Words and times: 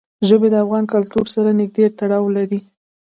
ژبې 0.27 0.47
د 0.51 0.55
افغان 0.63 0.83
کلتور 0.93 1.25
سره 1.35 1.49
نږدې 1.59 1.85
تړاو 1.99 2.25
لري. 2.37 2.59